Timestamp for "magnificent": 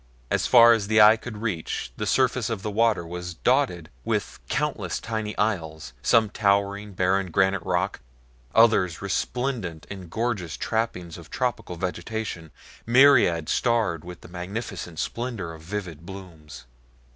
14.27-14.97